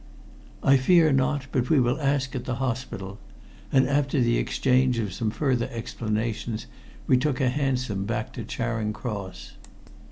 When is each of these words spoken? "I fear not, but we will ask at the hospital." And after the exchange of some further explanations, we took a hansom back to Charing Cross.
"I 0.63 0.77
fear 0.77 1.11
not, 1.13 1.45
but 1.51 1.69
we 1.69 1.79
will 1.79 2.01
ask 2.01 2.35
at 2.35 2.45
the 2.45 2.55
hospital." 2.55 3.19
And 3.71 3.87
after 3.87 4.19
the 4.19 4.39
exchange 4.39 4.97
of 4.97 5.13
some 5.13 5.29
further 5.29 5.69
explanations, 5.71 6.65
we 7.05 7.17
took 7.17 7.39
a 7.39 7.49
hansom 7.49 8.05
back 8.05 8.33
to 8.33 8.43
Charing 8.43 8.93
Cross. 8.93 9.57